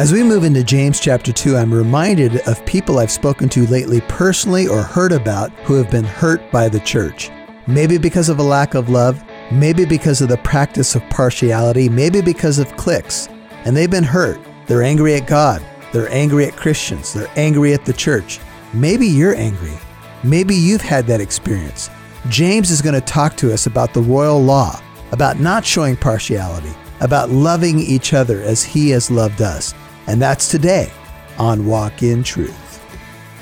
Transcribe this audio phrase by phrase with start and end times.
[0.00, 4.00] As we move into James chapter 2, I'm reminded of people I've spoken to lately
[4.08, 7.28] personally or heard about who have been hurt by the church.
[7.66, 9.22] Maybe because of a lack of love,
[9.52, 13.28] maybe because of the practice of partiality, maybe because of cliques.
[13.66, 14.40] And they've been hurt.
[14.66, 15.62] They're angry at God.
[15.92, 17.12] They're angry at Christians.
[17.12, 18.40] They're angry at the church.
[18.72, 19.76] Maybe you're angry.
[20.24, 21.90] Maybe you've had that experience.
[22.30, 24.80] James is going to talk to us about the royal law,
[25.12, 29.74] about not showing partiality, about loving each other as he has loved us.
[30.10, 30.90] And that's today
[31.38, 32.84] on Walk in Truth.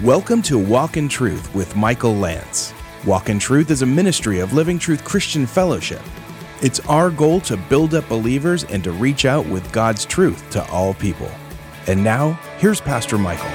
[0.03, 2.75] Welcome to Walk in Truth with Michael Lance.
[3.07, 6.03] Walk in Truth is a ministry of Living Truth Christian Fellowship.
[6.61, 10.63] It's our goal to build up believers and to reach out with God's truth to
[10.69, 11.31] all people.
[11.87, 13.49] And now, here's Pastor Michael.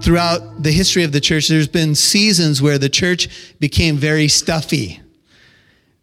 [0.00, 5.00] Throughout the history of the church, there's been seasons where the church became very stuffy,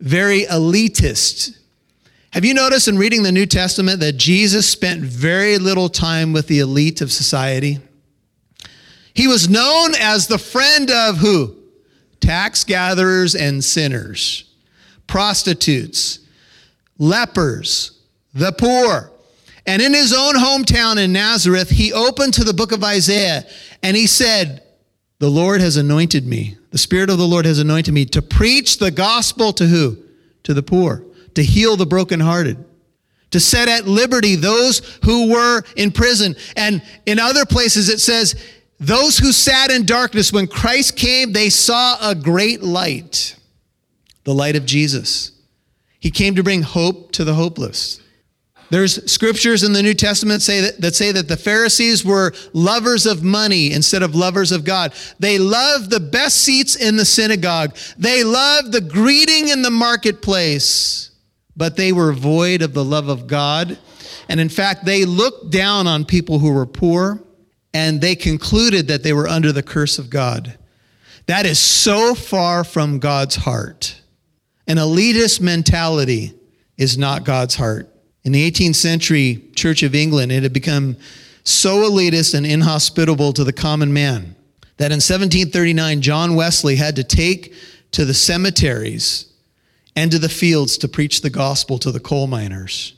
[0.01, 1.57] very elitist.
[2.35, 6.47] Have you noticed in reading the New Testament that Jesus spent very little time with
[6.47, 7.79] the elite of society?
[9.13, 11.55] He was known as the friend of who?
[12.19, 14.53] Tax gatherers and sinners,
[15.07, 16.19] prostitutes,
[16.97, 18.01] lepers,
[18.33, 19.11] the poor.
[19.65, 23.45] And in his own hometown in Nazareth, he opened to the book of Isaiah
[23.81, 24.61] and he said,
[25.19, 26.57] The Lord has anointed me.
[26.71, 29.99] The Spirit of the Lord has anointed me to preach the gospel to who?
[30.43, 31.01] To the poor,
[31.35, 32.63] to heal the brokenhearted,
[33.31, 36.35] to set at liberty those who were in prison.
[36.55, 38.35] And in other places it says,
[38.79, 43.37] those who sat in darkness, when Christ came, they saw a great light,
[44.25, 45.31] the light of Jesus.
[45.99, 48.01] He came to bring hope to the hopeless.
[48.71, 53.05] There's scriptures in the New Testament say that, that, say that the Pharisees were lovers
[53.05, 54.93] of money instead of lovers of God.
[55.19, 57.75] They loved the best seats in the synagogue.
[57.97, 61.11] They loved the greeting in the marketplace,
[61.55, 63.77] but they were void of the love of God.
[64.29, 67.21] And in fact, they looked down on people who were poor
[67.73, 70.57] and they concluded that they were under the curse of God.
[71.27, 74.01] That is so far from God's heart.
[74.67, 76.33] An elitist mentality
[76.77, 77.89] is not God's heart.
[78.23, 80.97] In the 18th century Church of England, it had become
[81.43, 84.35] so elitist and inhospitable to the common man
[84.77, 87.53] that in 1739, John Wesley had to take
[87.91, 89.31] to the cemeteries
[89.95, 92.93] and to the fields to preach the gospel to the coal miners.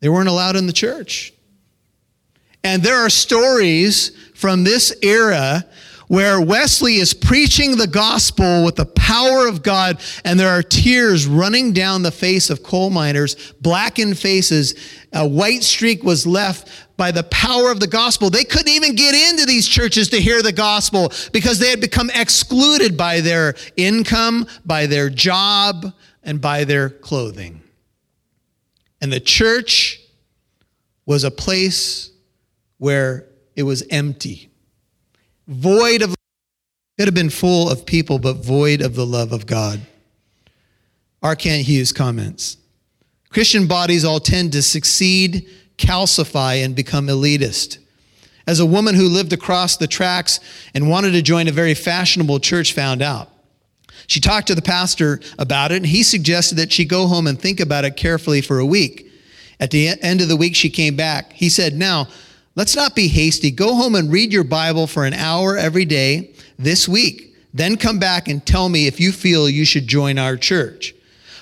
[0.00, 1.32] They weren't allowed in the church.
[2.64, 5.64] And there are stories from this era
[6.10, 11.24] where Wesley is preaching the gospel with the power of God, and there are tears
[11.24, 14.74] running down the face of coal miners, blackened faces.
[15.12, 18.28] A white streak was left by the power of the gospel.
[18.28, 22.10] They couldn't even get into these churches to hear the gospel because they had become
[22.12, 25.94] excluded by their income, by their job,
[26.24, 27.62] and by their clothing.
[29.00, 30.00] And the church
[31.06, 32.10] was a place
[32.78, 34.49] where it was empty,
[35.50, 36.14] void of
[36.96, 39.80] could have been full of people, but void of the love of God.
[41.22, 41.34] R.
[41.34, 42.56] Kent Hughes comments
[43.30, 47.78] Christian bodies all tend to succeed, calcify, and become elitist.
[48.46, 50.40] As a woman who lived across the tracks
[50.74, 53.30] and wanted to join a very fashionable church found out,
[54.06, 57.40] she talked to the pastor about it, and he suggested that she go home and
[57.40, 59.10] think about it carefully for a week.
[59.60, 61.32] At the end of the week, she came back.
[61.32, 62.08] He said, Now,
[62.60, 63.50] let's not be hasty.
[63.50, 67.34] Go home and read your Bible for an hour every day this week.
[67.54, 70.94] Then come back and tell me if you feel you should join our church.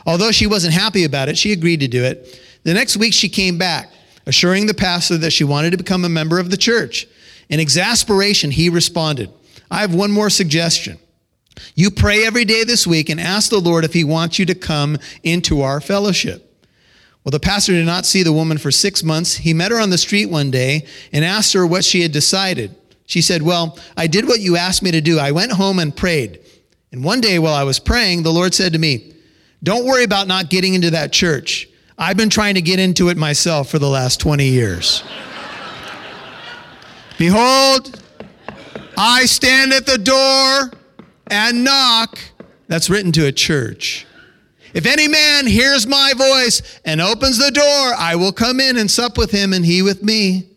[0.07, 2.41] Although she wasn't happy about it, she agreed to do it.
[2.63, 3.91] The next week, she came back,
[4.27, 7.09] assuring the pastor that she wanted to become a member of the church.
[7.49, 9.29] In exasperation, he responded,
[9.73, 11.01] I have one more suggestion.
[11.75, 14.55] You pray every day this week and ask the Lord if he wants you to
[14.55, 16.48] come into our fellowship.
[17.29, 19.35] Well, the pastor did not see the woman for six months.
[19.35, 22.75] He met her on the street one day and asked her what she had decided.
[23.05, 25.19] She said, Well, I did what you asked me to do.
[25.19, 26.41] I went home and prayed.
[26.91, 29.13] And one day while I was praying, the Lord said to me,
[29.63, 31.69] Don't worry about not getting into that church.
[31.99, 35.03] I've been trying to get into it myself for the last 20 years.
[37.19, 38.03] Behold,
[38.97, 40.71] I stand at the door
[41.27, 42.19] and knock.
[42.69, 44.07] That's written to a church.
[44.79, 47.65] If any man hears my voice and opens the door,
[47.99, 50.51] I will come in and sup with him and he with me.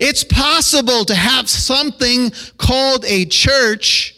[0.00, 4.16] It's possible to have something called a church,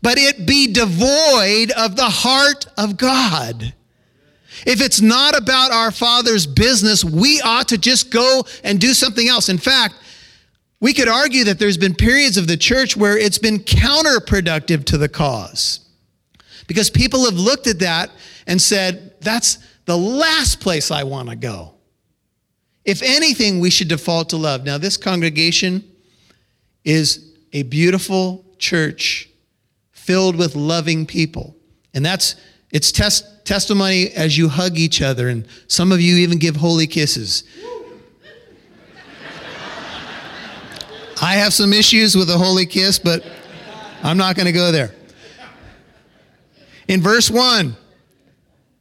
[0.00, 3.74] but it be devoid of the heart of God.
[4.66, 9.28] If it's not about our Father's business, we ought to just go and do something
[9.28, 9.50] else.
[9.50, 9.96] In fact,
[10.80, 14.96] we could argue that there's been periods of the church where it's been counterproductive to
[14.96, 15.81] the cause.
[16.66, 18.10] Because people have looked at that
[18.46, 21.74] and said, that's the last place I want to go.
[22.84, 24.64] If anything, we should default to love.
[24.64, 25.84] Now, this congregation
[26.84, 29.28] is a beautiful church
[29.92, 31.56] filled with loving people.
[31.94, 32.36] And that's
[32.72, 36.86] it's test, testimony as you hug each other, and some of you even give holy
[36.86, 37.44] kisses.
[41.20, 43.24] I have some issues with a holy kiss, but
[44.02, 44.92] I'm not going to go there.
[46.92, 47.74] In verse 1,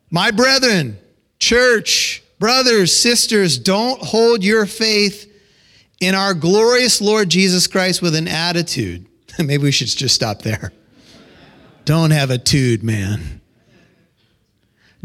[0.10, 0.98] my brethren,
[1.40, 5.34] church, brothers, sisters, don't hold your faith
[6.02, 9.06] in our glorious Lord Jesus Christ with an attitude.
[9.40, 10.74] Maybe we should just stop there.
[11.86, 13.40] Don't have a tude, man.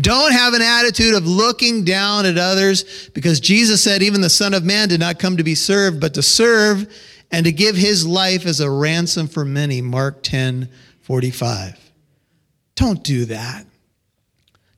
[0.00, 4.53] Don't have an attitude of looking down at others because Jesus said, even the Son
[4.53, 6.93] of Man did not come to be served, but to serve
[7.31, 9.81] and to give his life as a ransom for many.
[9.81, 10.69] Mark 10
[11.03, 11.85] 45.
[12.76, 13.67] Don't do that.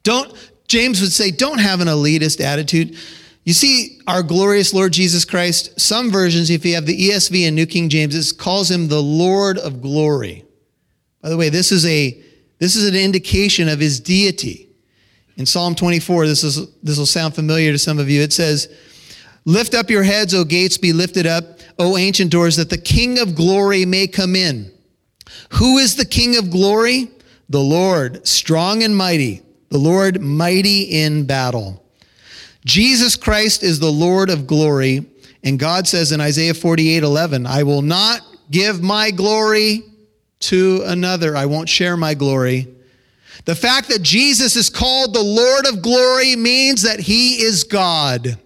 [0.03, 0.33] Don't,
[0.69, 2.97] James would say, don't have an elitist attitude.
[3.45, 7.56] You see, our glorious Lord Jesus Christ, some versions, if you have the ESV and
[7.56, 10.45] New King James, calls him the Lord of glory.
[11.23, 12.23] By the way, this is a
[12.59, 14.69] this is an indication of his deity.
[15.37, 18.21] In Psalm 24, this is this will sound familiar to some of you.
[18.21, 18.69] It says,
[19.44, 23.19] Lift up your heads, O gates, be lifted up, O ancient doors, that the King
[23.19, 24.71] of glory may come in.
[25.53, 27.11] Who is the King of glory?
[27.49, 31.83] The Lord, strong and mighty, the Lord mighty in battle.
[32.65, 35.06] Jesus Christ is the Lord of glory.
[35.43, 39.83] And God says in Isaiah 48 11, I will not give my glory
[40.41, 41.37] to another.
[41.37, 42.69] I won't share my glory.
[43.45, 48.39] The fact that Jesus is called the Lord of glory means that he is God.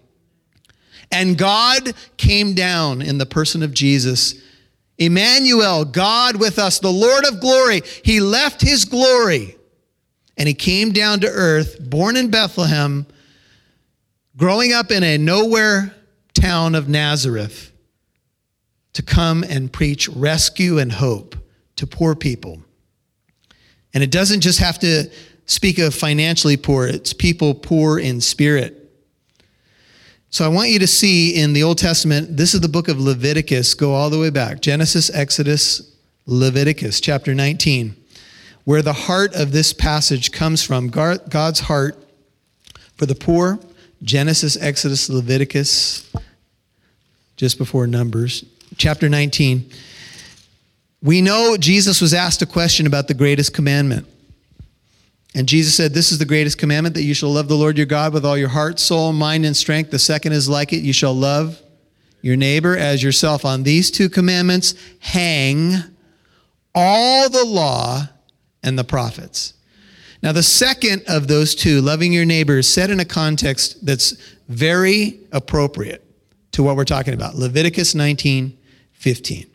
[1.10, 4.40] And God came down in the person of Jesus.
[5.06, 7.82] Emmanuel, God with us, the Lord of glory.
[8.04, 9.56] He left his glory
[10.36, 13.06] and he came down to earth, born in Bethlehem,
[14.36, 15.94] growing up in a nowhere
[16.34, 17.70] town of Nazareth,
[18.94, 21.36] to come and preach rescue and hope
[21.76, 22.62] to poor people.
[23.94, 25.10] And it doesn't just have to
[25.46, 28.81] speak of financially poor, it's people poor in spirit.
[30.32, 32.98] So I want you to see in the Old Testament, this is the book of
[32.98, 35.94] Leviticus, go all the way back Genesis, Exodus,
[36.24, 37.94] Leviticus, chapter 19,
[38.64, 41.98] where the heart of this passage comes from God's heart
[42.96, 43.60] for the poor.
[44.02, 46.10] Genesis, Exodus, Leviticus,
[47.36, 48.42] just before Numbers,
[48.78, 49.70] chapter 19.
[51.02, 54.08] We know Jesus was asked a question about the greatest commandment.
[55.34, 57.86] And Jesus said, This is the greatest commandment that you shall love the Lord your
[57.86, 59.90] God with all your heart, soul, mind, and strength.
[59.90, 61.60] The second is like it you shall love
[62.20, 63.44] your neighbor as yourself.
[63.44, 65.76] On these two commandments hang
[66.74, 68.08] all the law
[68.62, 69.54] and the prophets.
[70.22, 74.12] Now, the second of those two, loving your neighbor, is set in a context that's
[74.48, 76.04] very appropriate
[76.52, 78.56] to what we're talking about Leviticus 19
[78.92, 79.46] 15.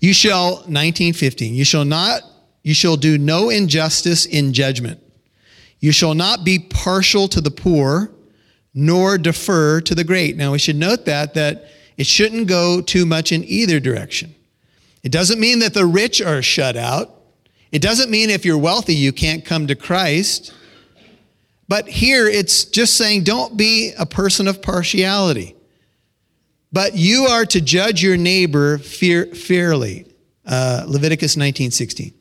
[0.00, 2.22] You shall, 1915, you shall not,
[2.62, 5.00] you shall do no injustice in judgment.
[5.80, 8.10] You shall not be partial to the poor,
[8.74, 10.36] nor defer to the great.
[10.36, 11.66] Now we should note that, that
[11.96, 14.34] it shouldn't go too much in either direction.
[15.02, 17.14] It doesn't mean that the rich are shut out.
[17.70, 20.52] It doesn't mean if you're wealthy, you can't come to Christ.
[21.68, 25.54] But here it's just saying don't be a person of partiality.
[26.72, 30.06] But you are to judge your neighbor fear, fairly.
[30.44, 32.12] Uh, Leviticus 19:16.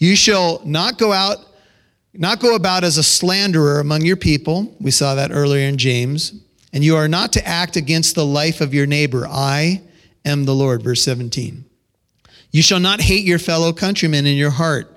[0.00, 1.36] You shall not go out,
[2.14, 4.74] not go about as a slanderer among your people.
[4.80, 6.32] We saw that earlier in James.
[6.72, 9.26] And you are not to act against the life of your neighbor.
[9.28, 9.82] I
[10.24, 10.82] am the Lord.
[10.82, 11.64] Verse 17.
[12.50, 14.90] You shall not hate your fellow countrymen in your heart.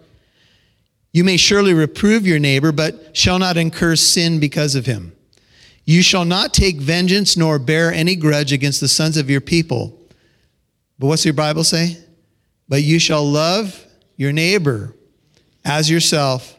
[1.11, 5.13] You may surely reprove your neighbor, but shall not incur sin because of him.
[5.85, 9.99] You shall not take vengeance nor bear any grudge against the sons of your people.
[10.97, 11.97] But what's your Bible say?
[12.69, 14.95] But you shall love your neighbor
[15.65, 16.57] as yourself.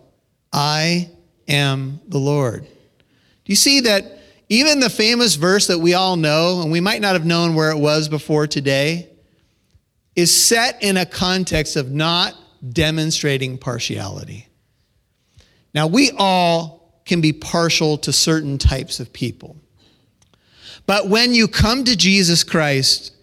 [0.53, 1.11] I
[1.49, 2.63] am the Lord.
[2.65, 2.69] Do
[3.53, 4.19] you see that
[4.49, 7.71] even the famous verse that we all know, and we might not have known where
[7.71, 9.09] it was before today,
[10.15, 12.35] is set in a context of not
[12.73, 14.49] demonstrating partiality.
[15.75, 19.57] Now, we all can be partial to certain types of people.
[20.87, 23.13] But when you come to Jesus Christ,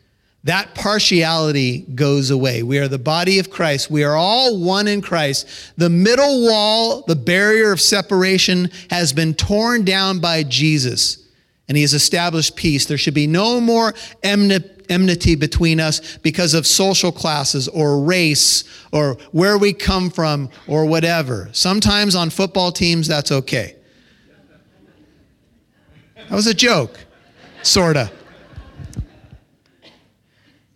[0.43, 2.63] that partiality goes away.
[2.63, 3.91] We are the body of Christ.
[3.91, 5.47] We are all one in Christ.
[5.77, 11.27] The middle wall, the barrier of separation, has been torn down by Jesus,
[11.67, 12.87] and He has established peace.
[12.87, 13.93] There should be no more
[14.23, 20.85] enmity between us because of social classes or race or where we come from or
[20.85, 21.49] whatever.
[21.51, 23.75] Sometimes on football teams, that's okay.
[26.15, 26.97] That was a joke.
[27.61, 28.11] Sorta.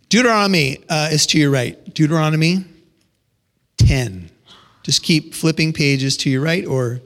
[0.08, 1.82] Deuteronomy uh, is to your right.
[1.94, 2.64] Deuteronomy
[3.78, 4.30] 10.
[4.82, 7.00] Just keep flipping pages to your right or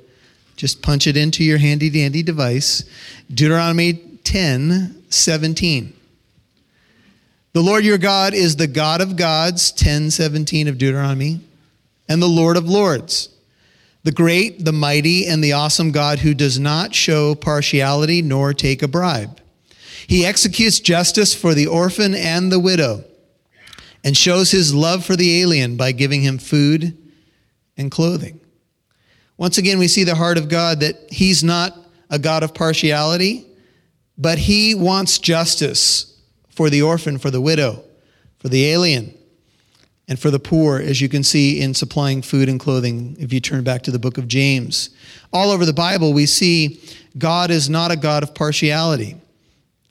[0.57, 2.85] just punch it into your handy dandy device.
[3.33, 5.95] Deuteronomy 10 17.
[7.52, 11.40] The Lord your God is the God of gods, 10 17 of Deuteronomy,
[12.09, 13.30] and the Lord of lords,
[14.04, 18.83] the great, the mighty, and the awesome God who does not show partiality nor take
[18.83, 19.39] a bribe.
[20.10, 23.04] He executes justice for the orphan and the widow
[24.02, 26.98] and shows his love for the alien by giving him food
[27.76, 28.40] and clothing.
[29.36, 31.78] Once again, we see the heart of God that he's not
[32.10, 33.46] a God of partiality,
[34.18, 37.84] but he wants justice for the orphan, for the widow,
[38.40, 39.16] for the alien,
[40.08, 43.38] and for the poor, as you can see in supplying food and clothing if you
[43.38, 44.90] turn back to the book of James.
[45.32, 46.80] All over the Bible, we see
[47.16, 49.14] God is not a God of partiality,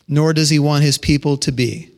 [0.09, 1.91] nor does he want his people to be.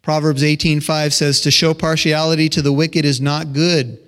[0.00, 3.98] Proverbs 18:5 says to show partiality to the wicked is not good,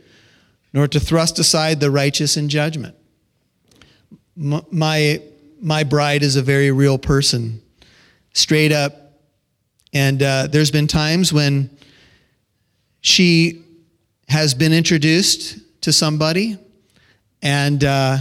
[0.73, 2.97] nor to thrust aside the righteous in judgment.
[4.35, 5.21] My
[5.61, 7.63] my bride is a very real person,
[8.33, 9.13] straight up.
[9.93, 11.71] And uh, there's been times when
[13.01, 13.63] she
[14.29, 16.59] has been introduced to somebody,
[17.43, 18.19] and uh,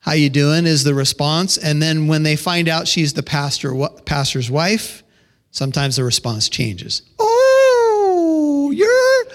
[0.00, 1.58] how you doing is the response.
[1.58, 3.74] And then when they find out she's the pastor
[4.04, 5.02] pastor's wife,
[5.50, 7.02] Sometimes the response changes.
[7.18, 9.34] Oh, you're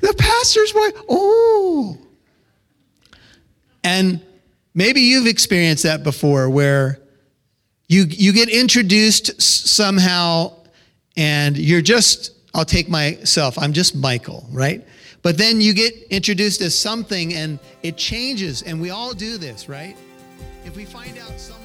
[0.00, 0.92] the pastor's wife.
[1.08, 1.98] Oh.
[3.84, 4.20] And
[4.74, 7.00] maybe you've experienced that before where
[7.88, 10.52] you, you get introduced somehow
[11.16, 14.86] and you're just, I'll take myself, I'm just Michael, right?
[15.22, 19.68] But then you get introduced as something and it changes, and we all do this,
[19.68, 19.96] right?
[20.64, 21.62] If we find out someone.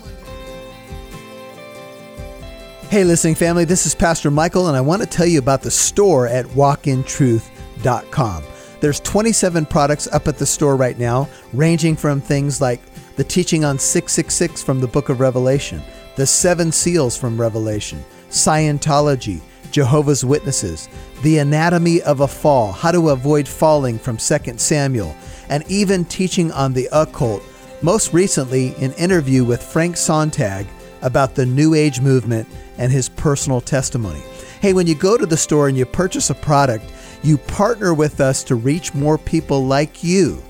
[2.89, 5.71] Hey, listening family, this is Pastor Michael, and I want to tell you about the
[5.71, 8.43] store at walkintruth.com.
[8.79, 12.79] There's 27 products up at the store right now, ranging from things like
[13.17, 15.81] the teaching on 666 from the book of Revelation,
[16.15, 20.89] the seven seals from Revelation, Scientology, Jehovah's Witnesses,
[21.24, 25.15] the anatomy of a fall, how to avoid falling from 2 Samuel,
[25.50, 27.43] and even teaching on the occult.
[27.81, 30.65] Most recently, an interview with Frank Sontag
[31.01, 32.47] about the New Age movement
[32.77, 34.21] and his personal testimony.
[34.62, 36.86] Hey, when you go to the store and you purchase a product,
[37.24, 40.41] you partner with us to reach more people like you.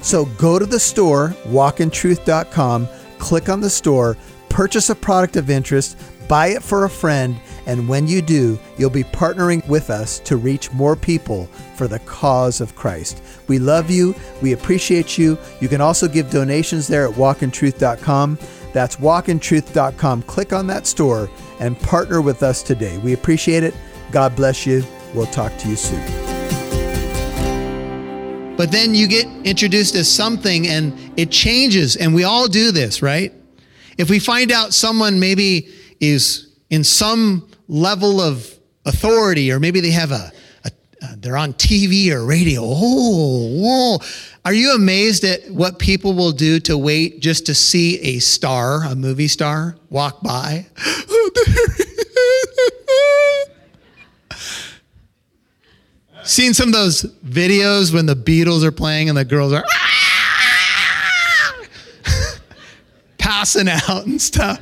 [0.00, 4.16] So go to the store, walkintruth.com, click on the store,
[4.48, 8.90] purchase a product of interest, buy it for a friend, and when you do, you'll
[8.90, 13.22] be partnering with us to reach more people for the cause of Christ.
[13.48, 14.14] We love you.
[14.42, 15.38] We appreciate you.
[15.60, 18.38] You can also give donations there at walkintruth.com.
[18.72, 20.22] That's walkintruth.com.
[20.22, 21.30] Click on that store
[21.60, 22.98] and partner with us today.
[22.98, 23.74] We appreciate it.
[24.10, 24.84] God bless you.
[25.14, 26.26] We'll talk to you soon.
[28.56, 33.02] But then you get introduced as something and it changes, and we all do this,
[33.02, 33.32] right?
[33.98, 35.68] If we find out someone maybe
[36.00, 38.52] is in some level of
[38.84, 40.32] authority, or maybe they have a,
[40.64, 40.70] a
[41.02, 42.62] uh, they're on TV or radio.
[42.64, 43.98] Oh, whoa.
[44.44, 48.84] Are you amazed at what people will do to wait just to see a star,
[48.84, 50.66] a movie star, walk by?
[56.22, 59.64] Seen some of those videos when the Beatles are playing and the girls are
[63.18, 64.60] passing out and stuff.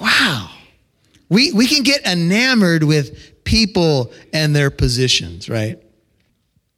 [0.00, 0.50] Wow.
[1.28, 5.82] We, we can get enamored with people and their positions, right?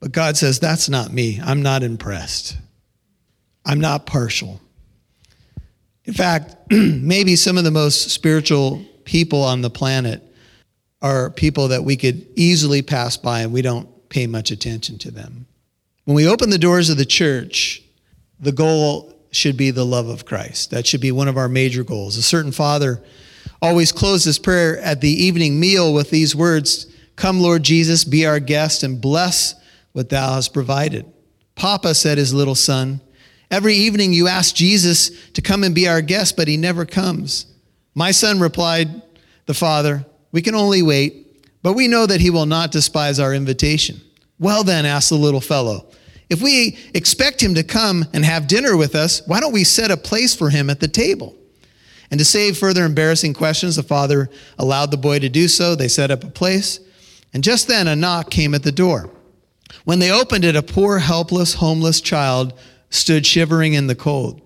[0.01, 1.41] But God says, That's not me.
[1.43, 2.57] I'm not impressed.
[3.65, 4.61] I'm not partial.
[6.05, 10.23] In fact, maybe some of the most spiritual people on the planet
[11.03, 15.11] are people that we could easily pass by and we don't pay much attention to
[15.11, 15.47] them.
[16.05, 17.83] When we open the doors of the church,
[18.41, 20.71] the goal should be the love of Christ.
[20.71, 22.17] That should be one of our major goals.
[22.17, 23.03] A certain father
[23.63, 28.25] always closed his prayer at the evening meal with these words Come, Lord Jesus, be
[28.25, 29.55] our guest and bless
[29.93, 31.05] what thou hast provided.
[31.55, 33.03] Papa, said his little son,
[33.51, 37.45] every evening you ask Jesus to come and be our guest, but he never comes.
[37.95, 39.03] My son replied,
[39.45, 43.35] the father, we can only wait, but we know that he will not despise our
[43.35, 44.01] invitation.
[44.39, 45.91] Well, then, asked the little fellow,
[46.31, 49.91] if we expect him to come and have dinner with us, why don't we set
[49.91, 51.37] a place for him at the table?
[52.11, 55.75] And to save further embarrassing questions, the father allowed the boy to do so.
[55.75, 56.81] They set up a place.
[57.35, 59.11] And just then, a knock came at the door.
[59.85, 62.55] When they opened it, a poor, helpless, homeless child
[62.91, 64.41] stood shivering in the cold.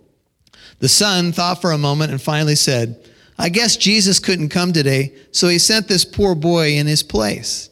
[0.78, 5.14] The son thought for a moment and finally said, I guess Jesus couldn't come today,
[5.32, 7.70] so he sent this poor boy in his place.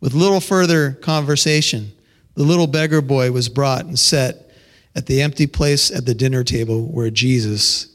[0.00, 1.92] With little further conversation,
[2.36, 4.50] the little beggar boy was brought and set
[4.94, 7.88] at the empty place at the dinner table where Jesus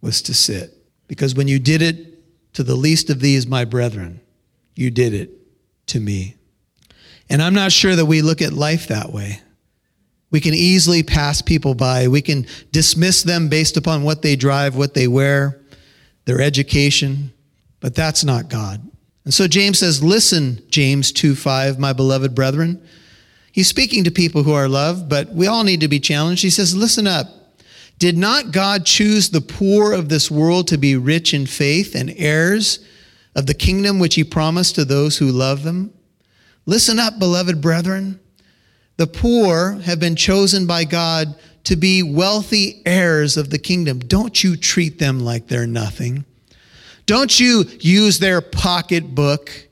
[0.00, 0.76] was to sit.
[1.08, 4.20] Because when you did it to the least of these, my brethren,
[4.74, 5.30] you did it
[5.86, 6.36] to me.
[7.30, 9.40] And I'm not sure that we look at life that way.
[10.30, 12.08] We can easily pass people by.
[12.08, 15.60] We can dismiss them based upon what they drive, what they wear,
[16.24, 17.32] their education,
[17.80, 18.80] but that's not God.
[19.24, 22.84] And so James says, Listen, James 2 5, my beloved brethren.
[23.54, 26.42] He's speaking to people who are loved, but we all need to be challenged.
[26.42, 27.28] He says, Listen up.
[28.00, 32.12] Did not God choose the poor of this world to be rich in faith and
[32.16, 32.80] heirs
[33.36, 35.92] of the kingdom which he promised to those who love them?
[36.66, 38.18] Listen up, beloved brethren.
[38.96, 44.00] The poor have been chosen by God to be wealthy heirs of the kingdom.
[44.00, 46.24] Don't you treat them like they're nothing.
[47.06, 49.68] Don't you use their pocketbook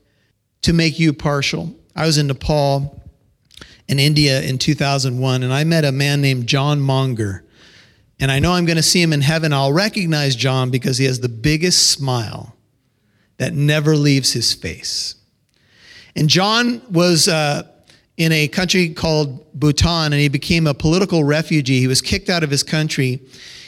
[0.61, 1.75] to make you partial.
[1.97, 3.02] I was in Nepal
[3.87, 7.43] in India in 2001, and I met a man named John Monger.
[8.19, 9.51] And I know I'm going to see him in heaven.
[9.51, 12.55] I'll recognize John because he has the biggest smile
[13.37, 15.15] that never leaves his face.
[16.15, 17.63] And John was uh,
[18.17, 21.79] in a country called Bhutan and he became a political refugee.
[21.79, 23.19] He was kicked out of his country.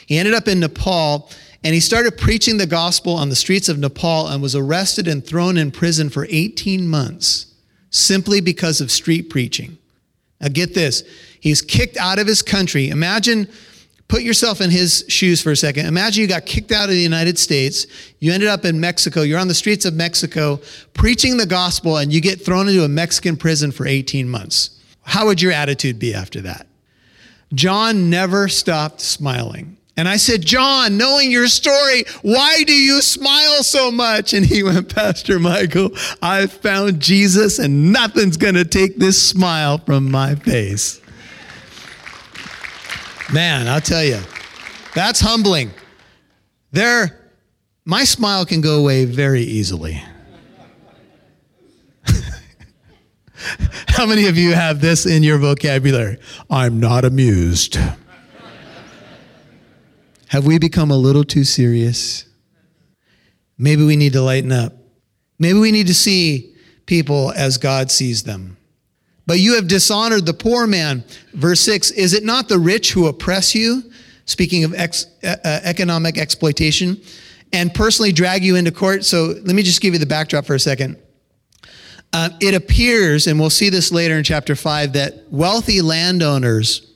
[0.06, 1.28] He ended up in Nepal
[1.64, 5.26] and he started preaching the gospel on the streets of Nepal and was arrested and
[5.26, 7.52] thrown in prison for 18 months
[7.90, 9.78] simply because of street preaching.
[10.40, 11.02] Now, get this
[11.40, 12.88] he's kicked out of his country.
[12.88, 13.48] Imagine
[14.08, 15.86] Put yourself in his shoes for a second.
[15.86, 17.86] Imagine you got kicked out of the United States.
[18.20, 19.22] You ended up in Mexico.
[19.22, 20.60] You're on the streets of Mexico
[20.94, 24.80] preaching the gospel and you get thrown into a Mexican prison for 18 months.
[25.02, 26.68] How would your attitude be after that?
[27.52, 29.75] John never stopped smiling.
[29.96, 34.34] And I said, John, knowing your story, why do you smile so much?
[34.34, 39.78] And he went, Pastor Michael, I found Jesus and nothing's going to take this smile
[39.78, 41.00] from my face.
[43.32, 44.20] Man, I'll tell you,
[44.94, 45.70] that's humbling.
[46.72, 47.18] There,
[47.86, 50.02] my smile can go away very easily.
[53.88, 56.18] How many of you have this in your vocabulary?
[56.50, 57.78] I'm not amused.
[60.28, 62.24] Have we become a little too serious?
[63.58, 64.74] Maybe we need to lighten up.
[65.38, 66.54] Maybe we need to see
[66.86, 68.56] people as God sees them.
[69.26, 71.04] But you have dishonored the poor man.
[71.34, 73.90] Verse 6 Is it not the rich who oppress you?
[74.24, 77.00] Speaking of ex, uh, economic exploitation,
[77.52, 79.04] and personally drag you into court.
[79.04, 80.96] So let me just give you the backdrop for a second.
[82.12, 86.92] Uh, it appears, and we'll see this later in chapter 5, that wealthy landowners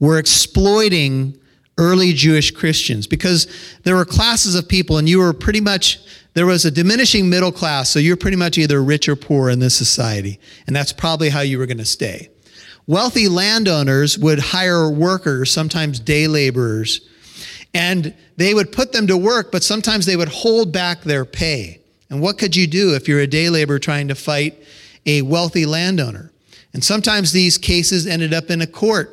[0.00, 1.38] were exploiting
[1.78, 3.46] early Jewish Christians because
[3.84, 5.98] there were classes of people, and you were pretty much
[6.34, 9.58] there was a diminishing middle class, so you're pretty much either rich or poor in
[9.58, 12.28] this society, and that's probably how you were going to stay.
[12.86, 17.00] Wealthy landowners would hire workers, sometimes day laborers,
[17.74, 21.80] and they would put them to work, but sometimes they would hold back their pay.
[22.08, 24.62] And what could you do if you're a day laborer trying to fight
[25.04, 26.30] a wealthy landowner?
[26.72, 29.12] And sometimes these cases ended up in a court.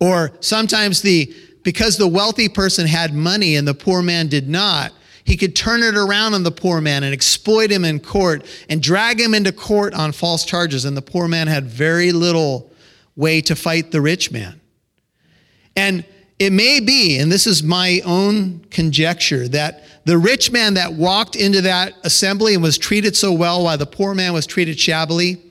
[0.00, 4.92] Or sometimes the because the wealthy person had money and the poor man did not,
[5.24, 8.82] he could turn it around on the poor man and exploit him in court and
[8.82, 10.86] drag him into court on false charges.
[10.86, 12.72] And the poor man had very little
[13.14, 14.58] way to fight the rich man.
[15.76, 16.04] And
[16.38, 21.36] it may be, and this is my own conjecture, that the rich man that walked
[21.36, 25.42] into that assembly and was treated so well while the poor man was treated shabbily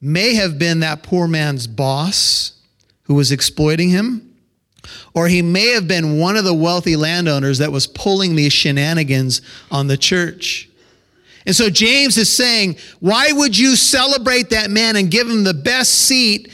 [0.00, 2.52] may have been that poor man's boss
[3.04, 4.33] who was exploiting him.
[5.14, 9.42] Or he may have been one of the wealthy landowners that was pulling these shenanigans
[9.70, 10.68] on the church.
[11.46, 15.54] And so James is saying, why would you celebrate that man and give him the
[15.54, 16.50] best seat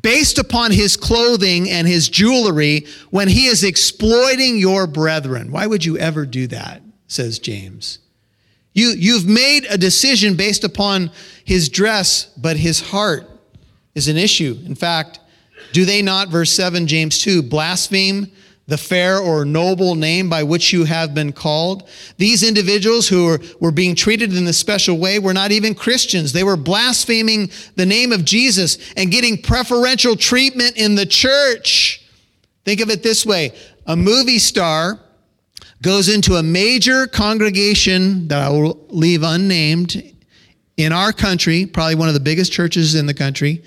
[0.00, 5.52] based upon his clothing and his jewelry when he is exploiting your brethren?
[5.52, 6.82] Why would you ever do that?
[7.06, 7.98] says James.
[8.72, 11.10] You, you've made a decision based upon
[11.44, 13.28] his dress, but his heart
[13.94, 14.56] is an issue.
[14.64, 15.18] In fact,
[15.72, 18.30] do they not, verse 7, James 2, blaspheme
[18.66, 21.88] the fair or noble name by which you have been called?
[22.18, 26.32] These individuals who were, were being treated in this special way were not even Christians.
[26.32, 32.06] They were blaspheming the name of Jesus and getting preferential treatment in the church.
[32.64, 33.52] Think of it this way
[33.86, 35.00] a movie star
[35.82, 40.14] goes into a major congregation that I will leave unnamed
[40.80, 43.62] in our country, probably one of the biggest churches in the country.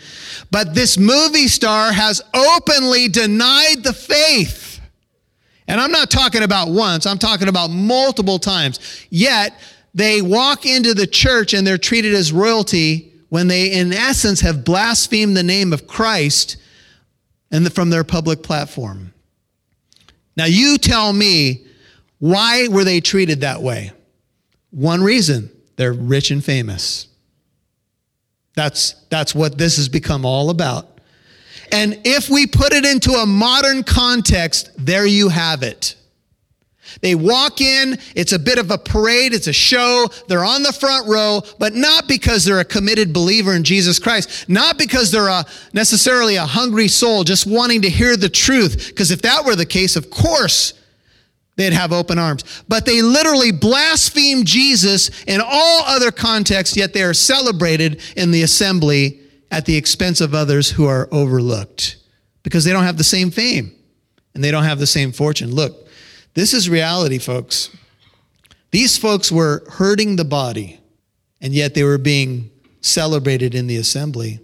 [0.52, 4.82] But this movie star has openly denied the faith.
[5.68, 9.06] And I'm not talking about once, I'm talking about multiple times.
[9.10, 9.60] Yet
[9.94, 14.64] they walk into the church and they're treated as royalty when they, in essence, have
[14.64, 16.58] blasphemed the name of Christ
[17.52, 19.14] and from their public platform.
[20.36, 21.66] Now, you tell me,
[22.20, 23.92] why were they treated that way?
[24.72, 27.08] One reason they're rich and famous.
[28.56, 30.88] That's, that's what this has become all about.
[31.72, 35.96] And if we put it into a modern context, there you have it.
[37.02, 40.74] They walk in, it's a bit of a parade, it's a show, they're on the
[40.74, 45.28] front row, but not because they're a committed believer in Jesus Christ, not because they're
[45.30, 49.56] a, necessarily a hungry soul just wanting to hear the truth, because if that were
[49.56, 50.74] the case, of course,
[51.56, 52.64] they'd have open arms.
[52.68, 58.44] But they literally blaspheme Jesus in all other contexts, yet they are celebrated in the
[58.44, 61.98] assembly at the expense of others who are overlooked
[62.42, 63.72] because they don't have the same fame
[64.34, 65.54] and they don't have the same fortune.
[65.54, 65.88] Look,
[66.34, 67.70] this is reality, folks.
[68.72, 70.80] These folks were hurting the body,
[71.40, 72.50] and yet they were being
[72.82, 74.40] celebrated in the assembly.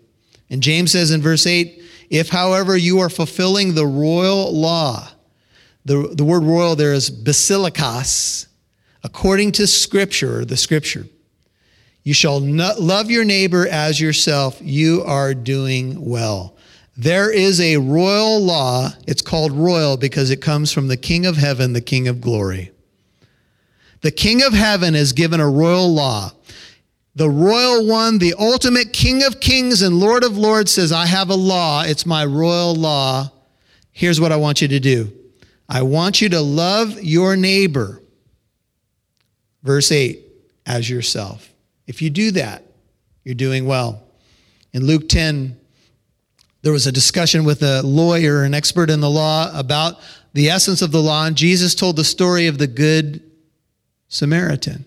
[0.51, 5.09] And James says in verse 8, if, however, you are fulfilling the royal law,
[5.85, 8.47] the, the word royal there is basilikos,
[9.03, 11.05] according to scripture, the scripture.
[12.03, 14.59] You shall love your neighbor as yourself.
[14.61, 16.55] You are doing well.
[16.97, 18.89] There is a royal law.
[19.07, 22.71] It's called royal because it comes from the King of heaven, the King of glory.
[24.01, 26.31] The King of heaven has given a royal law.
[27.15, 31.29] The royal one, the ultimate King of kings and Lord of lords says, I have
[31.29, 31.83] a law.
[31.83, 33.31] It's my royal law.
[33.91, 35.11] Here's what I want you to do
[35.69, 38.01] I want you to love your neighbor.
[39.61, 40.25] Verse 8,
[40.65, 41.53] as yourself.
[41.85, 42.63] If you do that,
[43.23, 44.01] you're doing well.
[44.73, 45.57] In Luke 10,
[46.61, 49.99] there was a discussion with a lawyer, an expert in the law, about
[50.33, 53.21] the essence of the law, and Jesus told the story of the Good
[54.07, 54.85] Samaritan.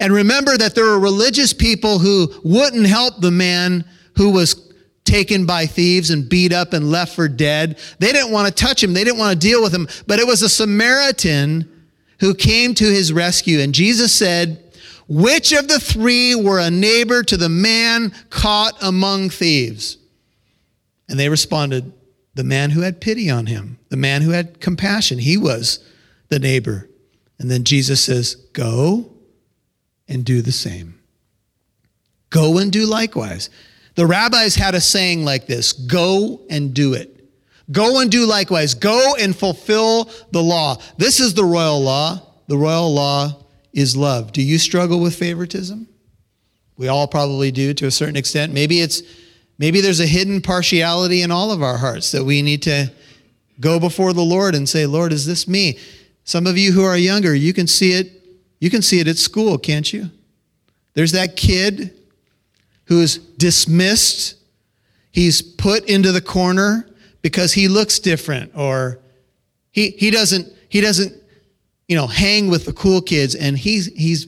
[0.00, 3.84] And remember that there were religious people who wouldn't help the man
[4.16, 4.65] who was
[5.06, 7.78] taken by thieves and beat up and left for dead.
[7.98, 9.88] They didn't want to touch him, they didn't want to deal with him.
[10.06, 11.70] But it was a Samaritan
[12.20, 13.60] who came to his rescue.
[13.60, 14.62] And Jesus said,
[15.08, 19.98] Which of the three were a neighbor to the man caught among thieves?
[21.08, 21.92] And they responded,
[22.34, 25.18] The man who had pity on him, the man who had compassion.
[25.18, 25.78] He was
[26.28, 26.88] the neighbor.
[27.38, 29.12] And then Jesus says, Go
[30.08, 30.98] and do the same.
[32.30, 33.50] Go and do likewise.
[33.96, 37.12] The rabbis had a saying like this go and do it.
[37.72, 38.74] Go and do likewise.
[38.74, 40.76] Go and fulfill the law.
[40.98, 42.20] This is the royal law.
[42.46, 44.32] The royal law is love.
[44.32, 45.88] Do you struggle with favoritism?
[46.76, 48.52] We all probably do to a certain extent.
[48.52, 49.02] Maybe it's
[49.58, 52.92] maybe there's a hidden partiality in all of our hearts that we need to
[53.58, 55.78] go before the Lord and say, "Lord, is this me?"
[56.24, 58.12] Some of you who are younger, you can see it
[58.60, 60.10] you can see it at school, can't you?
[60.94, 61.92] There's that kid
[62.86, 64.36] who is dismissed,
[65.10, 66.88] he's put into the corner
[67.22, 69.00] because he looks different or
[69.70, 71.12] he, he doesn't he doesn't
[71.88, 74.26] you know hang with the cool kids and he's he's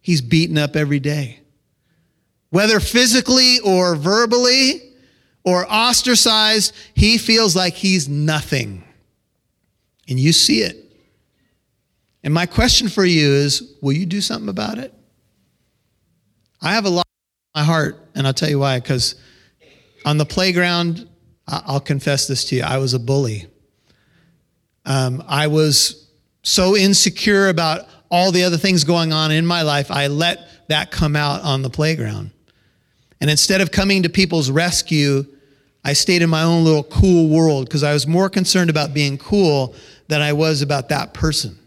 [0.00, 1.40] he's beaten up every day.
[2.50, 4.92] Whether physically or verbally
[5.44, 8.84] or ostracized he feels like he's nothing.
[10.08, 10.78] And you see it.
[12.24, 14.92] And my question for you is will you do something about it?
[16.60, 17.06] I have a lot
[17.54, 18.80] my heart, and I'll tell you why.
[18.80, 19.14] Because
[20.04, 21.08] on the playground,
[21.46, 23.46] I'll confess this to you, I was a bully.
[24.84, 26.08] Um, I was
[26.42, 30.90] so insecure about all the other things going on in my life, I let that
[30.90, 32.30] come out on the playground.
[33.20, 35.24] And instead of coming to people's rescue,
[35.84, 39.16] I stayed in my own little cool world because I was more concerned about being
[39.16, 39.74] cool
[40.08, 41.58] than I was about that person.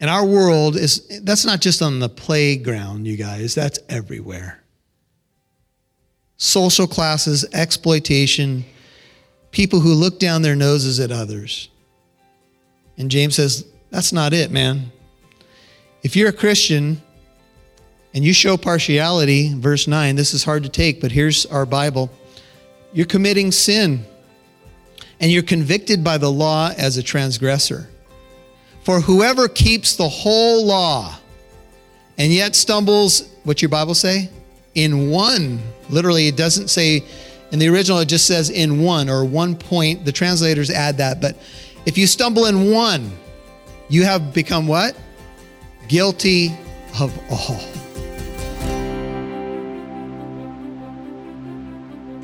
[0.00, 4.62] And our world is, that's not just on the playground, you guys, that's everywhere.
[6.36, 8.64] Social classes, exploitation,
[9.52, 11.70] people who look down their noses at others.
[12.98, 14.92] And James says, that's not it, man.
[16.02, 17.00] If you're a Christian
[18.12, 22.10] and you show partiality, verse 9, this is hard to take, but here's our Bible.
[22.92, 24.04] You're committing sin
[25.20, 27.88] and you're convicted by the law as a transgressor.
[28.86, 31.12] For whoever keeps the whole law
[32.18, 34.30] and yet stumbles, what's your Bible say?
[34.76, 35.58] In one.
[35.90, 37.02] Literally, it doesn't say,
[37.50, 40.04] in the original, it just says in one or one point.
[40.04, 41.20] The translators add that.
[41.20, 41.36] But
[41.84, 43.10] if you stumble in one,
[43.88, 44.96] you have become what?
[45.88, 46.56] Guilty
[47.00, 47.85] of all.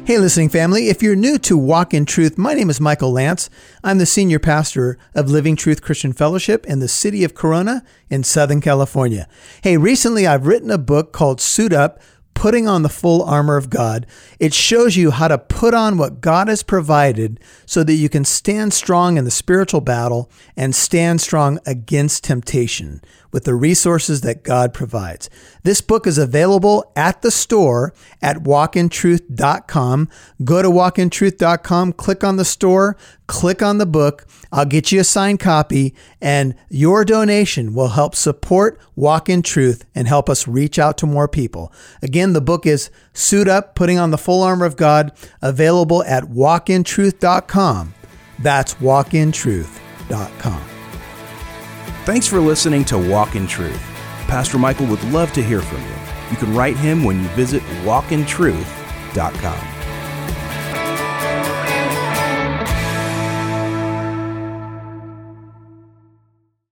[0.04, 3.48] Hey, listening family, if you're new to Walk in Truth, my name is Michael Lance.
[3.84, 8.24] I'm the senior pastor of Living Truth Christian Fellowship in the city of Corona in
[8.24, 9.28] Southern California.
[9.62, 12.00] Hey, recently I've written a book called Suit Up
[12.42, 14.04] putting on the full armor of God.
[14.40, 18.24] It shows you how to put on what God has provided so that you can
[18.24, 23.00] stand strong in the spiritual battle and stand strong against temptation
[23.30, 25.30] with the resources that God provides.
[25.62, 30.08] This book is available at the store at walkintruth.com.
[30.42, 32.96] Go to walkintruth.com, click on the store,
[33.32, 34.26] click on the book.
[34.52, 39.86] I'll get you a signed copy, and your donation will help support Walk in Truth
[39.94, 41.72] and help us reach out to more people.
[42.02, 46.24] Again, the book is Suit Up, Putting on the Full Armor of God, available at
[46.24, 47.94] walkintruth.com.
[48.38, 50.62] That's walkintruth.com.
[52.04, 53.80] Thanks for listening to Walk in Truth.
[54.28, 55.94] Pastor Michael would love to hear from you.
[56.30, 59.81] You can write him when you visit walkintruth.com.